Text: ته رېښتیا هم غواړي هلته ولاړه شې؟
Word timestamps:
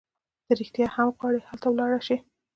ته 0.45 0.53
رېښتیا 0.59 0.87
هم 0.95 1.07
غواړي 1.17 1.39
هلته 1.49 1.67
ولاړه 1.69 1.99
شې؟ 2.07 2.17